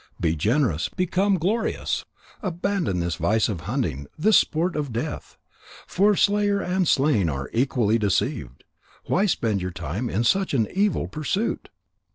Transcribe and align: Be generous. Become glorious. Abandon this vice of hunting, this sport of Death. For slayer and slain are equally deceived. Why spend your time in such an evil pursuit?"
Be 0.19 0.35
generous. 0.35 0.89
Become 0.89 1.37
glorious. 1.37 2.03
Abandon 2.41 3.01
this 3.01 3.17
vice 3.17 3.47
of 3.47 3.61
hunting, 3.69 4.07
this 4.17 4.35
sport 4.35 4.75
of 4.75 4.91
Death. 4.91 5.37
For 5.85 6.15
slayer 6.15 6.59
and 6.59 6.87
slain 6.87 7.29
are 7.29 7.51
equally 7.53 7.99
deceived. 7.99 8.63
Why 9.05 9.27
spend 9.27 9.61
your 9.61 9.69
time 9.69 10.09
in 10.09 10.23
such 10.23 10.55
an 10.55 10.67
evil 10.73 11.07
pursuit?" 11.07 11.69